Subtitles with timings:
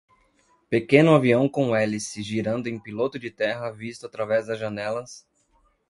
[0.67, 5.27] Pequeno avião com hélice girando em piloto de terra visto através das janelas